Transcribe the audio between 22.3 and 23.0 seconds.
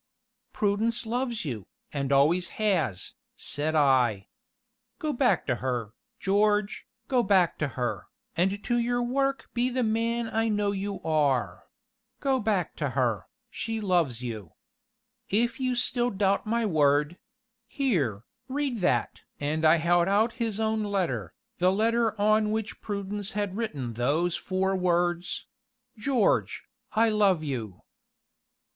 which